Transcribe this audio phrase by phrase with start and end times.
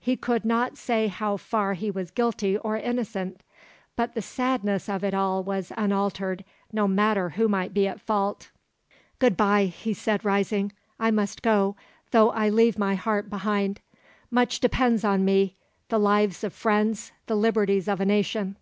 [0.00, 3.42] He could not say how far he was guilty or innocent;
[3.94, 8.50] but the sadness of it all was unaltered, no matter who might be at fault.
[9.18, 10.72] "Good bye," he said rising.
[10.98, 11.76] "I must go,
[12.10, 13.80] though I leave my heart behind.
[14.30, 15.56] Much depends on me,
[15.90, 18.56] the lives of friends, the liberties of a nation."